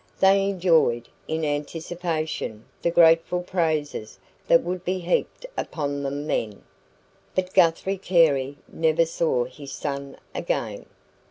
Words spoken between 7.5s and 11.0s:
Guthrie Carey never saw his son again.